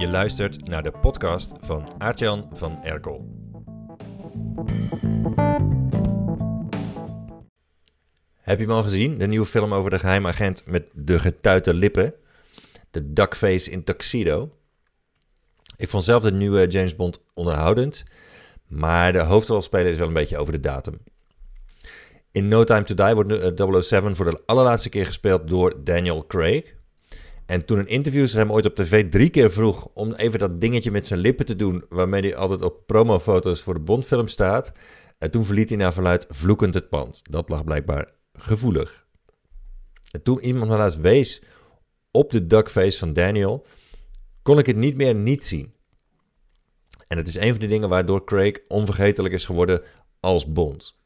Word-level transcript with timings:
Je 0.00 0.08
luistert 0.08 0.68
naar 0.68 0.82
de 0.82 0.90
podcast 0.90 1.52
van 1.60 1.88
Aartjan 1.98 2.48
van 2.52 2.82
Erkel. 2.82 3.28
Heb 8.36 8.58
je 8.58 8.64
hem 8.64 8.74
al 8.74 8.82
gezien? 8.82 9.18
De 9.18 9.26
nieuwe 9.26 9.46
film 9.46 9.74
over 9.74 9.90
de 9.90 9.98
geheimagent 9.98 10.66
met 10.66 10.90
de 10.94 11.18
getuite 11.18 11.74
lippen. 11.74 12.14
De 12.90 13.12
duckface 13.12 13.70
in 13.70 13.84
tuxedo. 13.84 14.56
Ik 15.76 15.88
vond 15.88 16.04
zelf 16.04 16.22
de 16.22 16.32
nieuwe 16.32 16.66
James 16.66 16.96
Bond 16.96 17.24
onderhoudend. 17.34 18.04
Maar 18.66 19.12
de 19.12 19.22
hoofdrolspeler 19.22 19.92
is 19.92 19.98
wel 19.98 20.06
een 20.06 20.12
beetje 20.12 20.38
over 20.38 20.52
de 20.52 20.60
datum. 20.60 20.98
In 22.32 22.48
No 22.48 22.64
Time 22.64 22.84
to 22.84 22.94
Die 22.94 23.14
wordt 23.14 23.86
007 23.86 24.16
voor 24.16 24.30
de 24.30 24.42
allerlaatste 24.46 24.88
keer 24.88 25.06
gespeeld 25.06 25.48
door 25.48 25.84
Daniel 25.84 26.26
Craig. 26.26 26.78
En 27.50 27.64
toen 27.64 27.78
een 27.78 27.86
interviewer 27.86 28.36
hem 28.36 28.52
ooit 28.52 28.66
op 28.66 28.74
tv 28.74 29.10
drie 29.10 29.30
keer 29.30 29.52
vroeg 29.52 29.88
om 29.94 30.12
even 30.12 30.38
dat 30.38 30.60
dingetje 30.60 30.90
met 30.90 31.06
zijn 31.06 31.20
lippen 31.20 31.46
te 31.46 31.56
doen, 31.56 31.84
waarmee 31.88 32.20
hij 32.20 32.36
altijd 32.36 32.62
op 32.62 32.86
promofoto's 32.86 33.62
voor 33.62 33.74
de 33.74 33.80
Bondfilm 33.80 34.28
staat, 34.28 34.72
en 35.18 35.30
toen 35.30 35.44
verliet 35.44 35.68
hij 35.68 35.78
naar 35.78 35.92
verluid 35.92 36.26
vloekend 36.28 36.74
het 36.74 36.88
pand. 36.88 37.20
Dat 37.30 37.48
lag 37.48 37.64
blijkbaar 37.64 38.12
gevoelig. 38.32 39.06
En 40.10 40.22
toen 40.22 40.40
iemand 40.40 40.70
me 40.70 40.76
laatst 40.76 41.00
wees 41.00 41.42
op 42.10 42.30
de 42.30 42.46
duckface 42.46 42.98
van 42.98 43.12
Daniel, 43.12 43.66
kon 44.42 44.58
ik 44.58 44.66
het 44.66 44.76
niet 44.76 44.96
meer 44.96 45.14
niet 45.14 45.44
zien. 45.44 45.74
En 47.06 47.16
het 47.16 47.28
is 47.28 47.36
een 47.36 47.50
van 47.50 47.60
de 47.60 47.66
dingen 47.66 47.88
waardoor 47.88 48.24
Craig 48.24 48.58
onvergetelijk 48.68 49.34
is 49.34 49.44
geworden 49.44 49.82
als 50.20 50.52
Bond. 50.52 50.98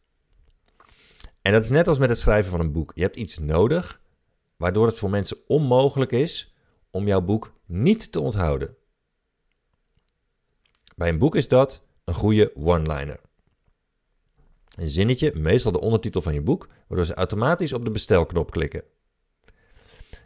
En 1.43 1.53
dat 1.53 1.63
is 1.63 1.71
net 1.71 1.89
als 1.89 1.99
met 1.99 2.09
het 2.09 2.19
schrijven 2.19 2.51
van 2.51 2.61
een 2.61 2.73
boek. 2.73 2.93
Je 2.95 3.03
hebt 3.03 3.17
iets 3.17 3.39
nodig 3.39 4.03
waardoor 4.57 4.87
het 4.87 4.99
voor 4.99 5.11
mensen 5.11 5.37
onmogelijk 5.47 6.13
is 6.13 6.55
om 6.91 7.07
jouw 7.07 7.21
boek 7.21 7.53
niet 7.67 8.13
te 8.13 8.21
onthouden. 8.21 8.77
Bij 10.97 11.09
een 11.09 11.19
boek 11.19 11.37
is 11.37 11.49
dat 11.49 11.85
een 12.05 12.15
goede 12.15 12.53
one-liner. 12.57 13.21
Een 14.77 14.89
zinnetje, 14.89 15.33
meestal 15.35 15.73
de 15.73 15.81
ondertitel 15.81 16.23
van 16.23 16.35
je 16.35 16.43
boek, 16.43 16.69
waardoor 16.89 17.07
ze 17.07 17.15
automatisch 17.15 17.73
op 17.73 17.85
de 17.85 17.91
bestelknop 17.91 18.51
klikken. 18.51 18.85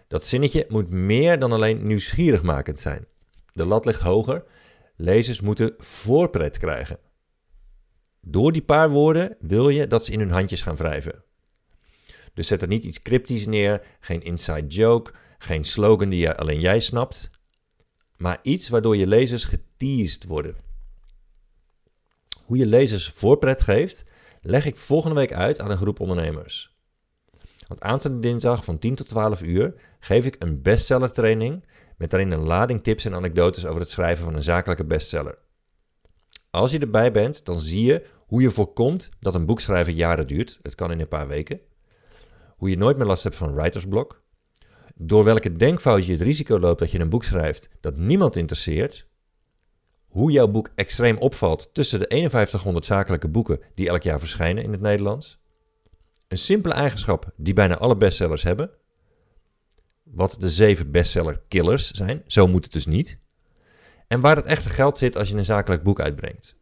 Dat 0.09 0.25
zinnetje 0.25 0.67
moet 0.69 0.91
meer 0.91 1.39
dan 1.39 1.53
alleen 1.53 1.87
nieuwsgierigmakend 1.87 2.81
zijn. 2.81 3.07
De 3.53 3.65
lat 3.65 3.85
ligt 3.85 4.01
hoger. 4.01 4.45
Lezers 4.97 5.41
moeten 5.41 5.75
voorpret 5.79 6.59
krijgen. 6.59 6.99
Door 8.21 8.53
die 8.53 8.63
paar 8.63 8.91
woorden 8.91 9.37
wil 9.41 9.69
je 9.69 9.87
dat 9.87 10.05
ze 10.05 10.13
in 10.13 10.19
hun 10.19 10.31
handjes 10.31 10.63
gaan 10.63 10.77
wrijven. 10.77 11.25
Dus 12.39 12.47
zet 12.47 12.63
er 12.63 12.69
niet 12.69 12.85
iets 12.85 13.03
cryptisch 13.03 13.47
neer, 13.47 13.83
geen 14.01 14.23
inside 14.23 14.67
joke, 14.67 15.13
geen 15.39 15.65
slogan 15.65 16.09
die 16.09 16.31
alleen 16.31 16.61
jij 16.61 16.81
snapt, 16.81 17.31
maar 18.17 18.39
iets 18.43 18.69
waardoor 18.69 18.97
je 18.97 19.07
lezers 19.07 19.45
geteased 19.45 20.25
worden. 20.25 20.57
Hoe 22.45 22.57
je 22.57 22.67
lezers 22.67 23.09
voorpret 23.09 23.63
geeft, 23.63 24.05
leg 24.41 24.67
ik 24.67 24.77
volgende 24.77 25.17
week 25.17 25.33
uit 25.33 25.61
aan 25.61 25.71
een 25.71 25.77
groep 25.77 26.01
ondernemers. 26.01 26.77
Want 27.69 27.81
aanstaande 27.81 28.21
dinsdag 28.21 28.65
van 28.65 28.79
10 28.79 28.95
tot 28.95 29.09
12 29.09 29.43
uur 29.43 29.75
geef 30.01 30.25
ik 30.25 30.37
een 30.39 30.63
bestseller 30.63 31.13
training 31.13 31.65
met 31.97 32.11
daarin 32.11 32.31
een 32.31 32.47
lading 32.47 32.83
tips 32.83 33.05
en 33.05 33.15
anekdotes 33.15 33.67
over 33.67 33.81
het 33.81 33.91
schrijven 33.91 34.25
van 34.25 34.35
een 34.35 34.43
zakelijke 34.43 34.85
bestseller. 34.85 35.39
Als 36.51 36.71
je 36.71 36.79
erbij 36.79 37.13
bent, 37.13 37.45
dan 37.45 37.61
zie 37.61 37.85
je 37.85 38.07
hoe 38.27 38.43
je 38.43 38.51
voorkomt 38.51 39.11
dat 39.21 39.35
een 39.35 39.47
boek 39.47 39.61
schrijven 39.61 39.95
jaren 39.95 40.27
duurt. 40.27 40.59
Het 40.63 40.75
kan 40.75 40.91
in 40.91 41.01
een 41.01 41.09
paar 41.09 41.29
weken. 41.29 41.61
Hoe 42.59 42.71
je 42.71 42.77
nooit 42.77 42.97
meer 42.97 43.07
last 43.07 43.23
hebt 43.23 43.37
van 43.37 43.55
writersblok. 43.55 44.23
Door 44.95 45.25
welke 45.25 45.53
denkfout 45.53 46.07
je 46.07 46.13
het 46.13 46.21
risico 46.21 46.59
loopt 46.59 46.79
dat 46.79 46.91
je 46.91 46.99
een 46.99 47.09
boek 47.09 47.25
schrijft 47.25 47.69
dat 47.81 47.97
niemand 47.97 48.37
interesseert. 48.37 49.07
Hoe 50.07 50.31
jouw 50.31 50.49
boek 50.49 50.71
extreem 50.75 51.19
opvalt 51.19 51.71
tussen 51.73 51.99
de 51.99 52.07
5100 52.09 52.85
zakelijke 52.85 53.29
boeken 53.29 53.61
die 53.75 53.89
elk 53.89 54.03
jaar 54.03 54.19
verschijnen 54.19 54.63
in 54.63 54.73
het 54.73 54.81
Nederlands. 54.81 55.39
Een 56.29 56.39
simpele 56.39 56.75
eigenschap 56.75 57.33
die 57.37 57.55
bijna 57.55 57.77
alle 57.77 57.97
bestsellers 57.97 58.43
hebben. 58.43 58.71
Wat 60.03 60.37
de 60.39 60.49
zeven 60.49 60.91
bestseller 60.91 61.43
killers 61.49 61.91
zijn, 61.91 62.23
zo 62.27 62.47
moet 62.47 62.65
het 62.65 62.73
dus 62.73 62.87
niet. 62.87 63.19
En 64.07 64.21
waar 64.21 64.37
het 64.37 64.45
echte 64.45 64.69
geld 64.69 64.99
zit 64.99 65.17
als 65.17 65.29
je 65.29 65.37
een 65.37 65.45
zakelijk 65.45 65.83
boek 65.83 66.01
uitbrengt. 66.01 66.57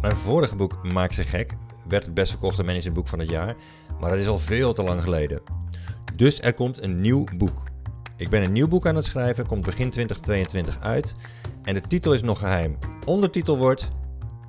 Mijn 0.00 0.16
vorige 0.16 0.56
boek 0.56 0.82
Maak 0.82 1.12
ze 1.12 1.24
gek 1.24 1.52
werd 1.88 2.04
het 2.04 2.14
best 2.14 2.30
verkochte 2.30 2.62
managementboek 2.62 3.08
van 3.08 3.18
het 3.18 3.28
jaar, 3.28 3.56
maar 4.00 4.10
dat 4.10 4.18
is 4.18 4.28
al 4.28 4.38
veel 4.38 4.72
te 4.72 4.82
lang 4.82 5.02
geleden. 5.02 5.42
Dus 6.16 6.40
er 6.40 6.54
komt 6.54 6.82
een 6.82 7.00
nieuw 7.00 7.24
boek. 7.36 7.62
Ik 8.16 8.28
ben 8.28 8.42
een 8.42 8.52
nieuw 8.52 8.68
boek 8.68 8.86
aan 8.86 8.96
het 8.96 9.04
schrijven, 9.04 9.46
komt 9.46 9.64
begin 9.64 9.90
2022 9.90 10.80
uit 10.80 11.14
en 11.62 11.74
de 11.74 11.80
titel 11.80 12.12
is 12.12 12.22
nog 12.22 12.38
geheim. 12.38 12.78
Ondertitel 13.06 13.56
wordt 13.56 13.90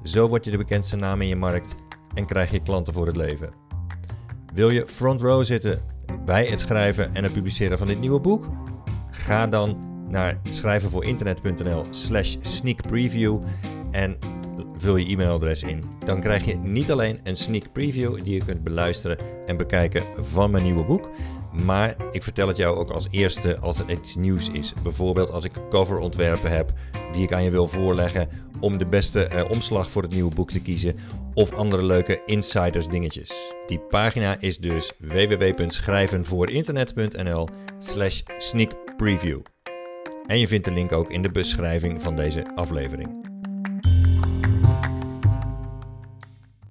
Zo 0.06 0.28
word 0.28 0.46
je 0.46 0.52
de 0.52 0.58
bekendste 0.58 0.96
naam 0.96 1.22
in 1.22 1.28
je 1.28 1.36
markt 1.36 1.76
en 2.14 2.26
krijg 2.26 2.52
je 2.52 2.62
klanten 2.62 2.94
voor 2.94 3.08
het 3.08 3.16
leven. 3.16 3.54
Wil 4.54 4.70
je 4.70 4.88
front 4.88 5.22
row 5.22 5.44
zitten 5.44 5.82
bij 6.26 6.46
het 6.46 6.60
schrijven 6.60 7.16
en 7.16 7.24
het 7.24 7.34
publiceren 7.34 7.78
van 7.78 7.88
dit 7.88 8.00
nieuwe 8.00 8.20
boek? 8.20 8.48
Ga 9.10 9.48
dan 9.48 9.78
naar 10.10 10.40
schrijvenvoorinternet.nl 10.50 11.86
slash 11.90 12.36
sneakpreview 12.42 13.42
en 13.92 14.18
vul 14.78 14.96
je 14.96 15.06
e-mailadres 15.06 15.64
in. 15.64 15.84
Dan 16.06 16.22
krijg 16.22 16.46
je 16.46 16.56
niet 16.56 16.92
alleen 16.92 17.20
een 17.24 17.36
sneak 17.36 17.72
preview 17.72 18.24
die 18.24 18.34
je 18.34 18.46
kunt 18.46 18.64
beluisteren 18.64 19.18
en 19.46 19.58
bekijken 19.58 20.04
van 20.16 20.52
mijn 20.52 20.64
nieuwe 20.64 20.86
boek, 20.86 21.10
maar 21.64 21.96
ik 22.12 22.24
vertel 22.24 22.48
het 22.48 22.58
jou 22.58 22.78
ook 22.78 22.90
als 22.90 23.08
eerste 23.12 23.60
als 23.60 23.80
er 23.80 23.90
iets 23.90 24.16
nieuws 24.16 24.50
is. 24.50 24.74
Bijvoorbeeld 24.84 25.32
als 25.32 25.44
ik 25.44 25.52
coverontwerpen 25.70 26.52
heb 26.52 26.74
die 27.12 27.24
ik 27.24 27.34
aan 27.34 27.44
je 27.44 27.50
wil 27.50 27.68
voorleggen 27.68 28.30
om 28.60 28.78
de 28.78 28.86
beste 28.86 29.26
eh, 29.26 29.50
omslag 29.50 29.90
voor 29.90 30.02
het 30.02 30.12
nieuwe 30.12 30.36
boek 30.36 30.52
te 30.52 30.62
kiezen. 30.62 30.96
Of 31.34 31.52
andere 31.52 31.84
leuke 31.84 32.22
insiders 32.26 32.88
dingetjes. 32.88 33.54
Die 33.68 33.80
pagina 33.80 34.38
is 34.40 34.58
dus 34.58 34.92
www.schrijvenvoorinternet.nl 35.00 37.48
slash 37.78 38.22
sneakpreview. 38.38 39.40
En 40.28 40.40
je 40.40 40.48
vindt 40.48 40.66
de 40.66 40.72
link 40.72 40.92
ook 40.92 41.12
in 41.12 41.22
de 41.22 41.32
beschrijving 41.32 42.02
van 42.02 42.16
deze 42.16 42.46
aflevering. 42.56 43.35